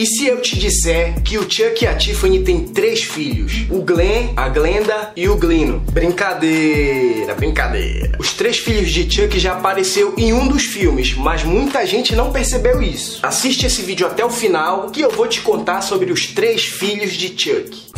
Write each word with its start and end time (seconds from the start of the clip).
E 0.00 0.06
se 0.06 0.26
eu 0.26 0.40
te 0.40 0.58
disser 0.58 1.20
que 1.22 1.36
o 1.36 1.42
Chuck 1.42 1.84
e 1.84 1.86
a 1.86 1.94
Tiffany 1.94 2.42
têm 2.42 2.60
três 2.60 3.02
filhos? 3.02 3.66
O 3.68 3.82
Glenn, 3.82 4.32
a 4.34 4.48
Glenda 4.48 5.12
e 5.14 5.28
o 5.28 5.36
Glino. 5.36 5.80
Brincadeira, 5.92 7.34
brincadeira. 7.34 8.16
Os 8.18 8.32
três 8.32 8.56
filhos 8.56 8.90
de 8.90 9.02
Chuck 9.14 9.38
já 9.38 9.52
apareceu 9.52 10.14
em 10.16 10.32
um 10.32 10.48
dos 10.48 10.64
filmes, 10.64 11.12
mas 11.12 11.44
muita 11.44 11.84
gente 11.84 12.16
não 12.16 12.32
percebeu 12.32 12.80
isso. 12.80 13.20
Assiste 13.22 13.66
esse 13.66 13.82
vídeo 13.82 14.06
até 14.06 14.24
o 14.24 14.30
final 14.30 14.88
que 14.88 15.02
eu 15.02 15.10
vou 15.10 15.26
te 15.26 15.42
contar 15.42 15.82
sobre 15.82 16.10
os 16.10 16.28
três 16.28 16.64
filhos 16.64 17.12
de 17.12 17.28
Chuck. 17.38 17.89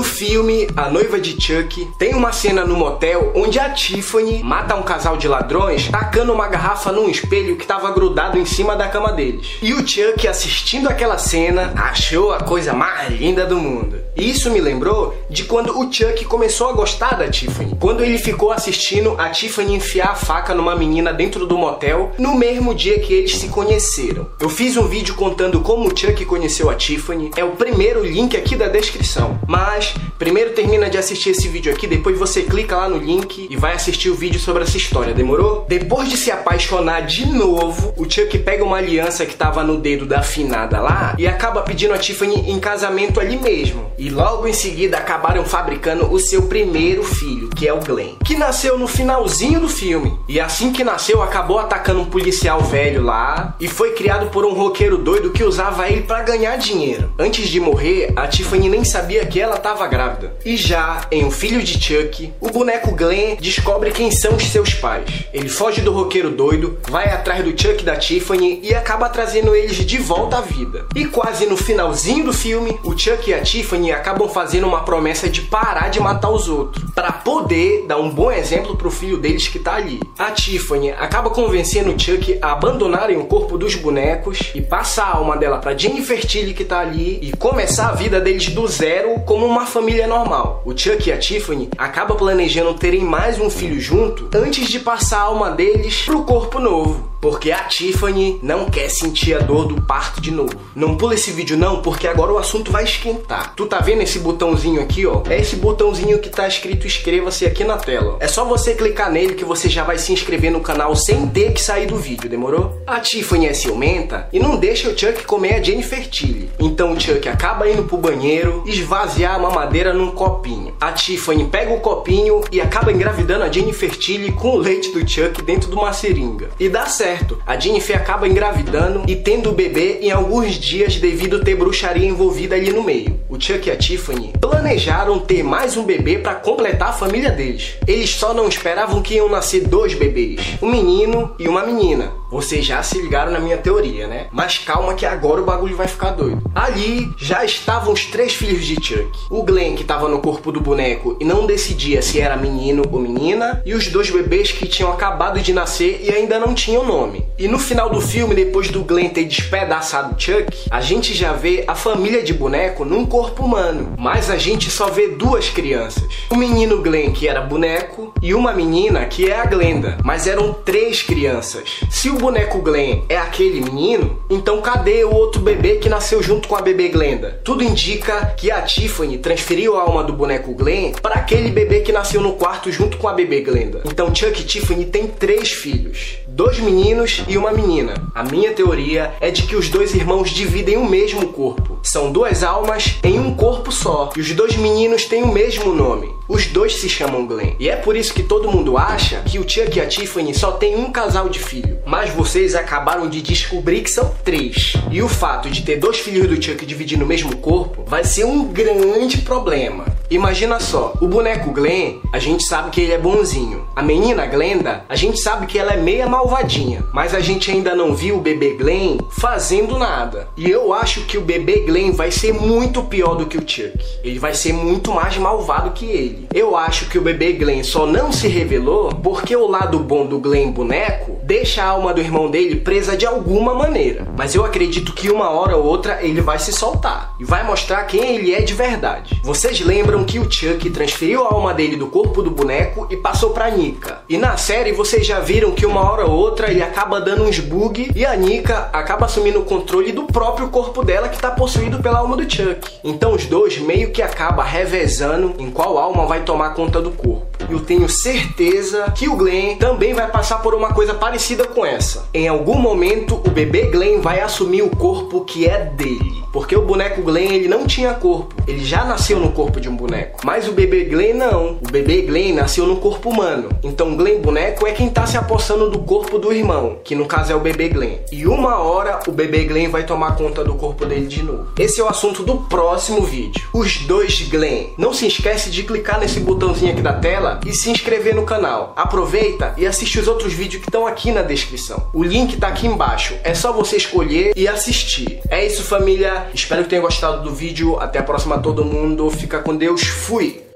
No 0.00 0.04
filme 0.04 0.66
A 0.74 0.88
Noiva 0.88 1.20
de 1.20 1.32
Chuck, 1.38 1.86
tem 1.98 2.14
uma 2.14 2.32
cena 2.32 2.64
no 2.64 2.74
motel 2.74 3.34
onde 3.36 3.58
a 3.58 3.68
Tiffany 3.68 4.42
mata 4.42 4.74
um 4.74 4.82
casal 4.82 5.18
de 5.18 5.28
ladrões 5.28 5.88
tacando 5.88 6.32
uma 6.32 6.48
garrafa 6.48 6.90
num 6.90 7.06
espelho 7.06 7.54
que 7.54 7.64
estava 7.64 7.90
grudado 7.90 8.38
em 8.38 8.46
cima 8.46 8.74
da 8.74 8.88
cama 8.88 9.12
deles. 9.12 9.58
E 9.60 9.74
o 9.74 9.86
Chuck, 9.86 10.26
assistindo 10.26 10.88
aquela 10.88 11.18
cena, 11.18 11.74
achou 11.76 12.32
a 12.32 12.40
coisa 12.40 12.72
mais 12.72 13.12
linda 13.12 13.44
do 13.44 13.58
mundo. 13.58 14.00
E 14.16 14.30
isso 14.30 14.50
me 14.50 14.58
lembrou 14.58 15.14
de 15.28 15.44
quando 15.44 15.78
o 15.78 15.92
Chuck 15.92 16.24
começou 16.24 16.70
a 16.70 16.72
gostar 16.72 17.16
da 17.16 17.28
Tiffany. 17.28 17.76
Quando 17.78 18.02
ele 18.02 18.16
ficou 18.16 18.52
assistindo 18.52 19.14
a 19.18 19.28
Tiffany 19.28 19.74
enfiar 19.74 20.12
a 20.12 20.14
faca 20.14 20.54
numa 20.54 20.74
menina 20.74 21.12
dentro 21.12 21.46
do 21.46 21.58
motel 21.58 22.12
no 22.18 22.34
mesmo 22.34 22.74
dia 22.74 22.98
que 23.00 23.12
eles 23.12 23.36
se 23.36 23.48
conheceram. 23.48 24.30
Eu 24.40 24.48
fiz 24.48 24.78
um 24.78 24.86
vídeo 24.88 25.14
contando 25.14 25.60
como 25.60 25.86
o 25.86 25.96
Chuck 25.96 26.24
conheceu 26.24 26.70
a 26.70 26.74
Tiffany. 26.74 27.30
É 27.36 27.44
o 27.44 27.50
primeiro 27.50 28.02
link 28.02 28.34
aqui 28.34 28.56
da 28.56 28.66
descrição. 28.66 29.38
Mas 29.46 29.90
primeiro 30.18 30.50
termina 30.50 30.90
de 30.90 30.98
assistir 30.98 31.30
esse 31.30 31.48
vídeo 31.48 31.72
aqui, 31.72 31.86
depois 31.86 32.18
você 32.18 32.42
clica 32.42 32.76
lá 32.76 32.88
no 32.88 32.98
link 32.98 33.46
e 33.50 33.56
vai 33.56 33.74
assistir 33.74 34.10
o 34.10 34.14
vídeo 34.14 34.38
sobre 34.38 34.62
essa 34.62 34.76
história, 34.76 35.14
demorou? 35.14 35.64
Depois 35.68 36.08
de 36.08 36.16
se 36.16 36.30
apaixonar 36.30 37.00
de 37.06 37.26
novo, 37.26 37.94
o 37.96 38.04
Chuck 38.08 38.38
pega 38.38 38.64
uma 38.64 38.76
aliança 38.76 39.24
que 39.24 39.34
tava 39.34 39.62
no 39.64 39.78
dedo 39.78 40.04
da 40.04 40.20
afinada 40.20 40.80
lá 40.80 41.14
e 41.18 41.26
acaba 41.26 41.62
pedindo 41.62 41.94
a 41.94 41.98
Tiffany 41.98 42.50
em 42.50 42.58
casamento 42.58 43.18
ali 43.18 43.36
mesmo. 43.36 43.90
E 43.98 44.10
logo 44.10 44.46
em 44.46 44.52
seguida 44.52 44.98
acabaram 44.98 45.44
fabricando 45.44 46.12
o 46.12 46.18
seu 46.18 46.42
primeiro 46.42 47.02
filho, 47.02 47.39
que 47.60 47.68
é 47.68 47.74
o 47.74 47.80
Glenn, 47.80 48.14
que 48.24 48.38
nasceu 48.38 48.78
no 48.78 48.88
finalzinho 48.88 49.60
do 49.60 49.68
filme. 49.68 50.18
E 50.26 50.40
assim 50.40 50.72
que 50.72 50.82
nasceu, 50.82 51.22
acabou 51.22 51.58
atacando 51.58 52.00
um 52.00 52.06
policial 52.06 52.62
velho 52.62 53.02
lá 53.02 53.54
e 53.60 53.68
foi 53.68 53.92
criado 53.92 54.30
por 54.30 54.46
um 54.46 54.54
roqueiro 54.54 54.96
doido 54.96 55.28
que 55.28 55.44
usava 55.44 55.86
ele 55.86 56.00
para 56.00 56.22
ganhar 56.22 56.56
dinheiro. 56.56 57.12
Antes 57.18 57.50
de 57.50 57.60
morrer, 57.60 58.14
a 58.16 58.26
Tiffany 58.26 58.70
nem 58.70 58.82
sabia 58.82 59.26
que 59.26 59.38
ela 59.38 59.56
estava 59.56 59.86
grávida. 59.86 60.34
E 60.42 60.56
já 60.56 61.02
em 61.10 61.26
O 61.26 61.30
Filho 61.30 61.62
de 61.62 61.78
Chuck, 61.78 62.32
o 62.40 62.48
boneco 62.48 62.94
Glenn 62.94 63.36
descobre 63.38 63.90
quem 63.90 64.10
são 64.10 64.36
os 64.36 64.44
seus 64.44 64.72
pais. 64.72 65.26
Ele 65.30 65.50
foge 65.50 65.82
do 65.82 65.92
roqueiro 65.92 66.30
doido, 66.30 66.78
vai 66.88 67.12
atrás 67.12 67.44
do 67.44 67.50
Chuck 67.50 67.84
da 67.84 67.96
Tiffany 67.96 68.60
e 68.62 68.74
acaba 68.74 69.10
trazendo 69.10 69.54
eles 69.54 69.76
de 69.76 69.98
volta 69.98 70.38
à 70.38 70.40
vida. 70.40 70.86
E 70.96 71.04
quase 71.04 71.44
no 71.44 71.58
finalzinho 71.58 72.24
do 72.24 72.32
filme, 72.32 72.80
o 72.82 72.96
Chuck 72.96 73.28
e 73.28 73.34
a 73.34 73.42
Tiffany 73.42 73.92
acabam 73.92 74.30
fazendo 74.30 74.66
uma 74.66 74.82
promessa 74.82 75.28
de 75.28 75.42
parar 75.42 75.90
de 75.90 76.00
matar 76.00 76.30
os 76.30 76.48
outros, 76.48 76.82
para 76.94 77.12
poder 77.12 77.49
dar 77.86 77.98
um 77.98 78.10
bom 78.10 78.30
exemplo 78.30 78.76
pro 78.76 78.90
filho 78.90 79.18
deles 79.18 79.48
que 79.48 79.58
tá 79.58 79.74
ali. 79.74 79.98
A 80.16 80.30
Tiffany 80.30 80.90
acaba 80.92 81.30
convencendo 81.30 81.92
o 81.92 81.98
Chuck 81.98 82.38
a 82.40 82.52
abandonarem 82.52 83.16
o 83.16 83.24
corpo 83.24 83.58
dos 83.58 83.74
bonecos 83.74 84.52
e 84.54 84.60
passar 84.60 85.06
a 85.06 85.16
alma 85.16 85.36
dela 85.36 85.58
para 85.58 85.76
Jennifer 85.76 86.24
Tilly 86.24 86.54
que 86.54 86.64
tá 86.64 86.78
ali 86.78 87.18
e 87.20 87.36
começar 87.36 87.88
a 87.88 87.94
vida 87.94 88.20
deles 88.20 88.48
do 88.50 88.66
zero 88.68 89.18
como 89.26 89.46
uma 89.46 89.66
família 89.66 90.06
normal. 90.06 90.62
O 90.64 90.76
Chuck 90.76 91.08
e 91.08 91.12
a 91.12 91.18
Tiffany 91.18 91.68
acabam 91.76 92.16
planejando 92.16 92.74
terem 92.74 93.02
mais 93.02 93.40
um 93.40 93.50
filho 93.50 93.80
junto 93.80 94.28
antes 94.32 94.68
de 94.68 94.78
passar 94.78 95.18
a 95.18 95.22
alma 95.22 95.50
deles 95.50 96.04
pro 96.04 96.22
corpo 96.22 96.60
novo. 96.60 97.09
Porque 97.20 97.52
a 97.52 97.64
Tiffany 97.64 98.40
não 98.42 98.70
quer 98.70 98.88
sentir 98.88 99.34
a 99.34 99.40
dor 99.40 99.66
do 99.66 99.80
parto 99.82 100.22
de 100.22 100.30
novo. 100.30 100.54
Não 100.74 100.96
pula 100.96 101.14
esse 101.14 101.30
vídeo 101.30 101.56
não, 101.56 101.82
porque 101.82 102.08
agora 102.08 102.32
o 102.32 102.38
assunto 102.38 102.72
vai 102.72 102.84
esquentar. 102.84 103.54
Tu 103.54 103.66
tá 103.66 103.78
vendo 103.80 104.00
esse 104.00 104.18
botãozinho 104.20 104.80
aqui, 104.80 105.06
ó? 105.06 105.22
É 105.28 105.38
esse 105.38 105.56
botãozinho 105.56 106.18
que 106.18 106.30
tá 106.30 106.48
escrito 106.48 106.86
inscreva-se 106.86 107.44
aqui 107.44 107.62
na 107.62 107.76
tela. 107.76 108.16
É 108.20 108.26
só 108.26 108.44
você 108.44 108.74
clicar 108.74 109.12
nele 109.12 109.34
que 109.34 109.44
você 109.44 109.68
já 109.68 109.84
vai 109.84 109.98
se 109.98 110.12
inscrever 110.12 110.50
no 110.50 110.60
canal 110.60 110.96
sem 110.96 111.26
ter 111.28 111.52
que 111.52 111.60
sair 111.60 111.86
do 111.86 111.96
vídeo, 111.96 112.30
demorou? 112.30 112.80
A 112.86 112.98
Tiffany 113.00 113.46
é 113.46 113.52
ciumenta 113.52 114.28
e 114.32 114.38
não 114.38 114.56
deixa 114.56 114.88
o 114.88 114.98
Chuck 114.98 115.24
comer 115.24 115.56
a 115.56 115.62
Jennifer 115.62 116.08
Tilly. 116.08 116.48
Então 116.58 116.92
o 116.92 117.00
Chuck 117.00 117.28
acaba 117.28 117.68
indo 117.68 117.84
pro 117.84 117.98
banheiro, 117.98 118.64
esvaziar 118.66 119.34
a 119.34 119.38
mamadeira 119.38 119.92
num 119.92 120.12
copinho. 120.12 120.74
A 120.80 120.92
Tiffany 120.92 121.44
pega 121.44 121.74
o 121.74 121.80
copinho 121.80 122.40
e 122.50 122.60
acaba 122.62 122.90
engravidando 122.90 123.44
a 123.44 123.52
Jennifer 123.52 123.90
Tilly 123.90 124.32
com 124.32 124.52
o 124.52 124.58
leite 124.58 124.90
do 124.90 125.06
Chuck 125.06 125.42
dentro 125.42 125.68
de 125.68 125.76
uma 125.76 125.92
seringa. 125.92 126.48
E 126.58 126.68
dá 126.68 126.86
certo 126.86 127.09
certo. 127.10 127.42
A 127.44 127.58
Jennifer 127.58 127.96
acaba 127.96 128.28
engravidando 128.28 129.02
e 129.08 129.16
tendo 129.16 129.50
o 129.50 129.54
bebê 129.54 129.98
em 130.00 130.12
alguns 130.12 130.54
dias 130.54 130.96
devido 130.96 131.42
ter 131.42 131.56
bruxaria 131.56 132.06
envolvida 132.06 132.54
ali 132.54 132.72
no 132.72 132.84
meio. 132.84 133.18
O 133.28 133.40
Chuck 133.40 133.68
e 133.68 133.72
a 133.72 133.76
Tiffany 133.76 134.32
planejaram 134.40 135.18
ter 135.18 135.42
mais 135.42 135.76
um 135.76 135.84
bebê 135.84 136.18
para 136.18 136.36
completar 136.36 136.90
a 136.90 136.92
família 136.92 137.30
deles. 137.30 137.74
Eles 137.86 138.10
só 138.10 138.32
não 138.32 138.48
esperavam 138.48 139.02
que 139.02 139.14
iam 139.14 139.28
nascer 139.28 139.66
dois 139.66 139.94
bebês, 139.94 140.40
um 140.62 140.70
menino 140.70 141.34
e 141.38 141.48
uma 141.48 141.64
menina. 141.66 142.19
Vocês 142.30 142.64
já 142.64 142.80
se 142.82 143.00
ligaram 143.00 143.32
na 143.32 143.40
minha 143.40 143.58
teoria, 143.58 144.06
né? 144.06 144.28
Mas 144.30 144.58
calma 144.58 144.94
que 144.94 145.04
agora 145.04 145.40
o 145.40 145.44
bagulho 145.44 145.76
vai 145.76 145.88
ficar 145.88 146.10
doido. 146.10 146.40
Ali 146.54 147.10
já 147.16 147.44
estavam 147.44 147.92
os 147.92 148.04
três 148.06 148.34
filhos 148.34 148.64
de 148.64 148.76
Chuck. 148.76 149.10
O 149.28 149.42
Glenn 149.42 149.74
que 149.74 149.82
estava 149.82 150.08
no 150.08 150.20
corpo 150.20 150.52
do 150.52 150.60
boneco 150.60 151.16
e 151.18 151.24
não 151.24 151.46
decidia 151.46 152.00
se 152.02 152.20
era 152.20 152.36
menino 152.36 152.84
ou 152.90 153.00
menina, 153.00 153.60
e 153.66 153.74
os 153.74 153.88
dois 153.88 154.10
bebês 154.10 154.52
que 154.52 154.66
tinham 154.66 154.92
acabado 154.92 155.40
de 155.40 155.52
nascer 155.52 156.00
e 156.04 156.10
ainda 156.10 156.38
não 156.38 156.54
tinham 156.54 156.84
nome. 156.86 157.26
E 157.38 157.48
no 157.48 157.58
final 157.58 157.90
do 157.90 158.00
filme, 158.00 158.34
depois 158.34 158.70
do 158.70 158.84
Glenn 158.84 159.08
ter 159.08 159.24
despedaçado 159.24 160.20
Chuck, 160.20 160.68
a 160.70 160.80
gente 160.80 161.12
já 161.14 161.32
vê 161.32 161.64
a 161.66 161.74
família 161.74 162.22
de 162.22 162.32
boneco 162.32 162.84
num 162.84 163.04
corpo 163.04 163.44
humano, 163.44 163.94
mas 163.98 164.30
a 164.30 164.36
gente 164.36 164.70
só 164.70 164.88
vê 164.88 165.08
duas 165.08 165.48
crianças. 165.48 166.04
O 166.30 166.36
menino 166.36 166.82
Glenn 166.82 167.12
que 167.12 167.26
era 167.26 167.40
boneco 167.40 168.12
e 168.22 168.34
uma 168.34 168.52
menina 168.52 169.06
que 169.06 169.28
é 169.28 169.40
a 169.40 169.46
Glenda, 169.46 169.98
mas 170.04 170.26
eram 170.26 170.52
três 170.52 171.02
crianças. 171.02 171.80
Se 171.90 172.08
o 172.08 172.19
boneco 172.20 172.60
Glenn 172.60 173.02
é 173.08 173.16
aquele 173.16 173.62
menino, 173.62 174.22
então 174.28 174.60
cadê 174.60 175.04
o 175.04 175.14
outro 175.14 175.40
bebê 175.40 175.76
que 175.76 175.88
nasceu 175.88 176.22
junto 176.22 176.46
com 176.46 176.54
a 176.54 176.60
bebê 176.60 176.88
Glenda? 176.88 177.40
Tudo 177.42 177.64
indica 177.64 178.26
que 178.36 178.50
a 178.50 178.60
Tiffany 178.60 179.16
transferiu 179.16 179.78
a 179.78 179.82
alma 179.82 180.04
do 180.04 180.12
boneco 180.12 180.54
Glenn 180.54 180.92
para 181.00 181.14
aquele 181.14 181.50
bebê 181.50 181.80
que 181.80 181.90
nasceu 181.90 182.20
no 182.20 182.34
quarto 182.34 182.70
junto 182.70 182.98
com 182.98 183.08
a 183.08 183.14
bebê 183.14 183.40
Glenda. 183.40 183.80
Então 183.86 184.14
Chuck 184.14 184.38
e 184.38 184.44
Tiffany 184.44 184.84
têm 184.84 185.06
três 185.06 185.50
filhos, 185.50 186.18
dois 186.40 186.58
meninos 186.58 187.22
e 187.28 187.36
uma 187.36 187.52
menina. 187.52 187.92
A 188.14 188.22
minha 188.22 188.54
teoria 188.54 189.12
é 189.20 189.30
de 189.30 189.42
que 189.42 189.56
os 189.56 189.68
dois 189.68 189.94
irmãos 189.94 190.30
dividem 190.30 190.78
o 190.78 190.88
mesmo 190.88 191.26
corpo. 191.34 191.78
São 191.82 192.10
duas 192.10 192.42
almas 192.42 192.98
em 193.04 193.20
um 193.20 193.34
corpo 193.34 193.70
só. 193.70 194.10
E 194.16 194.20
os 194.20 194.32
dois 194.32 194.56
meninos 194.56 195.04
têm 195.04 195.22
o 195.22 195.30
mesmo 195.30 195.74
nome. 195.74 196.08
Os 196.26 196.46
dois 196.46 196.80
se 196.80 196.88
chamam 196.88 197.26
Glenn. 197.26 197.56
E 197.58 197.68
é 197.68 197.76
por 197.76 197.94
isso 197.94 198.14
que 198.14 198.22
todo 198.22 198.50
mundo 198.50 198.78
acha 198.78 199.20
que 199.20 199.38
o 199.38 199.46
Chuck 199.46 199.76
e 199.76 199.82
a 199.82 199.86
Tiffany 199.86 200.34
só 200.34 200.52
tem 200.52 200.76
um 200.76 200.90
casal 200.90 201.28
de 201.28 201.38
filho. 201.38 201.78
Mas 201.84 202.08
vocês 202.08 202.54
acabaram 202.54 203.10
de 203.10 203.20
descobrir 203.20 203.82
que 203.82 203.90
são 203.90 204.10
três. 204.24 204.72
E 204.90 205.02
o 205.02 205.08
fato 205.08 205.50
de 205.50 205.60
ter 205.60 205.76
dois 205.76 205.98
filhos 205.98 206.26
do 206.26 206.42
Chuck 206.42 206.64
dividindo 206.64 207.04
o 207.04 207.08
mesmo 207.08 207.36
corpo 207.36 207.84
vai 207.86 208.02
ser 208.02 208.24
um 208.24 208.44
grande 208.44 209.18
problema. 209.18 209.84
Imagina 210.10 210.58
só, 210.58 210.92
o 211.00 211.06
boneco 211.06 211.52
Glenn, 211.52 212.00
a 212.12 212.18
gente 212.18 212.44
sabe 212.44 212.70
que 212.70 212.80
ele 212.80 212.92
é 212.92 212.98
bonzinho. 212.98 213.64
A 213.76 213.80
menina 213.80 214.26
Glenda, 214.26 214.84
a 214.88 214.96
gente 214.96 215.20
sabe 215.20 215.46
que 215.46 215.56
ela 215.56 215.72
é 215.72 215.76
meia 215.76 216.08
malvadinha. 216.08 216.84
Mas 216.92 217.14
a 217.14 217.20
gente 217.20 217.48
ainda 217.52 217.76
não 217.76 217.94
viu 217.94 218.16
o 218.16 218.20
bebê 218.20 218.54
Glenn 218.54 218.98
fazendo 219.08 219.78
nada. 219.78 220.26
E 220.36 220.50
eu 220.50 220.74
acho 220.74 221.02
que 221.02 221.16
o 221.16 221.20
bebê 221.20 221.60
Glenn 221.60 221.92
vai 221.92 222.10
ser 222.10 222.34
muito 222.34 222.82
pior 222.82 223.14
do 223.14 223.26
que 223.26 223.38
o 223.38 223.48
Chuck. 223.48 223.78
Ele 224.02 224.18
vai 224.18 224.34
ser 224.34 224.52
muito 224.52 224.90
mais 224.90 225.16
malvado 225.16 225.70
que 225.70 225.86
ele. 225.86 226.26
Eu 226.34 226.56
acho 226.56 226.88
que 226.88 226.98
o 226.98 227.02
bebê 227.02 227.34
Glenn 227.34 227.62
só 227.62 227.86
não 227.86 228.10
se 228.10 228.26
revelou 228.26 228.92
porque 228.92 229.36
o 229.36 229.46
lado 229.46 229.78
bom 229.78 230.04
do 230.04 230.18
Glenn 230.18 230.50
boneco 230.50 231.19
deixa 231.22 231.62
a 231.62 231.68
alma 231.68 231.92
do 231.92 232.00
irmão 232.00 232.30
dele 232.30 232.56
presa 232.56 232.96
de 232.96 233.06
alguma 233.06 233.54
maneira. 233.54 234.06
Mas 234.16 234.34
eu 234.34 234.44
acredito 234.44 234.92
que 234.92 235.10
uma 235.10 235.30
hora 235.30 235.56
ou 235.56 235.64
outra 235.64 235.98
ele 236.02 236.20
vai 236.20 236.38
se 236.38 236.52
soltar 236.52 237.14
e 237.18 237.24
vai 237.24 237.44
mostrar 237.44 237.84
quem 237.84 238.16
ele 238.16 238.34
é 238.34 238.40
de 238.40 238.54
verdade. 238.54 239.20
Vocês 239.22 239.60
lembram 239.60 240.04
que 240.04 240.18
o 240.18 240.30
Chuck 240.30 240.68
transferiu 240.70 241.24
a 241.24 241.34
alma 241.34 241.54
dele 241.54 241.76
do 241.76 241.86
corpo 241.86 242.22
do 242.22 242.30
boneco 242.30 242.86
e 242.90 242.96
passou 242.96 243.30
pra 243.30 243.50
Nika. 243.50 244.02
E 244.08 244.16
na 244.16 244.36
série 244.36 244.72
vocês 244.72 245.06
já 245.06 245.20
viram 245.20 245.52
que 245.52 245.66
uma 245.66 245.90
hora 245.90 246.06
ou 246.06 246.16
outra 246.16 246.50
ele 246.50 246.62
acaba 246.62 247.00
dando 247.00 247.24
uns 247.24 247.38
bug 247.38 247.92
e 247.94 248.04
a 248.04 248.16
Nika 248.16 248.70
acaba 248.72 249.06
assumindo 249.06 249.40
o 249.40 249.44
controle 249.44 249.92
do 249.92 250.04
próprio 250.04 250.48
corpo 250.48 250.84
dela 250.84 251.08
que 251.08 251.20
tá 251.20 251.30
possuído 251.30 251.80
pela 251.80 251.98
alma 251.98 252.16
do 252.16 252.30
Chuck. 252.30 252.78
Então 252.82 253.14
os 253.14 253.26
dois 253.26 253.58
meio 253.58 253.90
que 253.90 254.02
acaba 254.02 254.42
revezando 254.42 255.34
em 255.38 255.50
qual 255.50 255.78
alma 255.78 256.06
vai 256.06 256.22
tomar 256.22 256.54
conta 256.54 256.80
do 256.80 256.90
corpo. 256.90 257.29
Eu 257.48 257.60
tenho 257.60 257.88
certeza 257.88 258.90
que 258.94 259.08
o 259.08 259.16
Glenn 259.16 259.56
também 259.56 259.94
vai 259.94 260.08
passar 260.10 260.38
por 260.38 260.54
uma 260.54 260.72
coisa 260.72 260.94
parecida 260.94 261.46
com 261.46 261.64
essa. 261.64 262.08
Em 262.12 262.28
algum 262.28 262.58
momento 262.58 263.20
o 263.26 263.30
bebê 263.30 263.66
Glenn 263.66 264.00
vai 264.00 264.20
assumir 264.20 264.62
o 264.62 264.70
corpo 264.70 265.24
que 265.24 265.46
é 265.46 265.64
dele. 265.64 266.20
porque 266.32 266.56
o 266.56 266.62
boneco 266.62 267.02
Glenn 267.02 267.32
ele 267.32 267.48
não 267.48 267.66
tinha 267.66 267.92
corpo, 267.94 268.34
ele 268.46 268.64
já 268.64 268.84
nasceu 268.84 269.18
no 269.18 269.32
corpo 269.32 269.60
de 269.60 269.68
um 269.68 269.76
boneco. 269.76 270.20
Mas 270.24 270.48
o 270.48 270.52
bebê 270.52 270.84
Glenn 270.84 271.14
não, 271.14 271.58
o 271.60 271.70
bebê 271.70 272.02
Glenn 272.02 272.34
nasceu 272.34 272.66
no 272.66 272.76
corpo 272.76 273.10
humano. 273.10 273.48
Então 273.62 273.96
Glenn 273.96 274.20
boneco 274.20 274.66
é 274.66 274.72
quem 274.72 274.88
tá 274.88 275.06
se 275.06 275.16
apossando 275.16 275.70
do 275.70 275.80
corpo 275.80 276.18
do 276.18 276.32
irmão, 276.32 276.78
que 276.84 276.94
no 276.94 277.06
caso 277.06 277.32
é 277.32 277.34
o 277.34 277.40
bebê 277.40 277.68
Glenn. 277.68 277.98
E 278.12 278.26
uma 278.26 278.58
hora 278.58 279.00
o 279.06 279.12
bebê 279.12 279.44
Glenn 279.44 279.70
vai 279.70 279.84
tomar 279.84 280.16
conta 280.16 280.44
do 280.44 280.54
corpo 280.54 280.86
dele 280.86 281.06
de 281.06 281.22
novo. 281.22 281.48
Esse 281.58 281.80
é 281.80 281.84
o 281.84 281.88
assunto 281.88 282.22
do 282.22 282.36
próximo 282.36 283.02
vídeo. 283.02 283.48
Os 283.52 283.78
dois 283.78 284.20
Glenn. 284.28 284.66
Não 284.78 284.92
se 284.92 285.06
esquece 285.06 285.50
de 285.50 285.62
clicar 285.62 285.98
nesse 285.98 286.20
botãozinho 286.20 286.72
aqui 286.72 286.82
da 286.82 286.92
tela 286.92 287.29
e 287.46 287.52
se 287.52 287.70
inscrever 287.70 288.14
no 288.14 288.24
canal. 288.24 288.72
Aproveita 288.76 289.54
e 289.56 289.66
assiste 289.66 290.00
os 290.00 290.08
outros 290.08 290.32
vídeos 290.32 290.62
que 290.62 290.68
estão 290.68 290.86
aqui 290.86 291.12
na 291.12 291.22
descrição. 291.22 291.88
O 291.92 292.02
link 292.02 292.36
tá 292.38 292.48
aqui 292.48 292.66
embaixo. 292.66 293.16
É 293.22 293.34
só 293.34 293.52
você 293.52 293.76
escolher 293.76 294.32
e 294.34 294.48
assistir. 294.48 295.20
É 295.28 295.44
isso, 295.46 295.62
família. 295.62 296.26
Espero 296.34 296.64
que 296.64 296.70
tenham 296.70 296.82
gostado 296.82 297.22
do 297.22 297.34
vídeo. 297.34 297.78
Até 297.78 297.98
a 297.98 298.02
próxima, 298.02 298.38
todo 298.38 298.64
mundo. 298.64 299.10
Fica 299.10 299.38
com 299.38 299.54
Deus. 299.56 299.82
Fui! 299.82 300.49